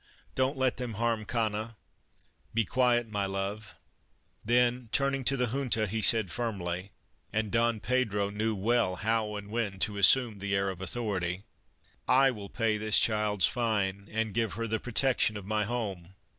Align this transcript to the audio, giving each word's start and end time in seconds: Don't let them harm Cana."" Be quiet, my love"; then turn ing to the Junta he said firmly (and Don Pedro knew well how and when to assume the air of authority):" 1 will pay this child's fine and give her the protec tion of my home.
Don't 0.33 0.57
let 0.57 0.77
them 0.77 0.95
harm 0.95 1.25
Cana."" 1.25 1.75
Be 2.55 2.65
quiet, 2.65 3.07
my 3.07 3.27
love"; 3.27 3.75
then 4.43 4.89
turn 4.91 5.13
ing 5.13 5.23
to 5.25 5.37
the 5.37 5.45
Junta 5.49 5.85
he 5.85 6.01
said 6.01 6.31
firmly 6.31 6.89
(and 7.31 7.51
Don 7.51 7.79
Pedro 7.79 8.31
knew 8.31 8.55
well 8.55 8.95
how 8.95 9.35
and 9.35 9.51
when 9.51 9.77
to 9.81 9.97
assume 9.99 10.39
the 10.39 10.55
air 10.55 10.71
of 10.71 10.81
authority):" 10.81 11.43
1 12.05 12.33
will 12.35 12.49
pay 12.49 12.79
this 12.79 12.97
child's 12.97 13.45
fine 13.45 14.07
and 14.11 14.33
give 14.33 14.53
her 14.53 14.65
the 14.65 14.79
protec 14.79 15.19
tion 15.19 15.37
of 15.37 15.45
my 15.45 15.65
home. 15.65 16.15